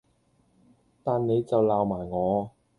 [1.03, 2.51] 但你就鬧埋我